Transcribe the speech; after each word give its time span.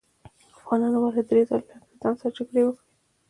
افغانانو 0.57 0.97
ولې 1.01 1.21
درې 1.29 1.41
ځلې 1.49 1.63
له 1.67 1.73
انګریزانو 1.77 2.19
سره 2.21 2.33
جګړې 2.37 2.61
وکړې؟ 2.65 2.83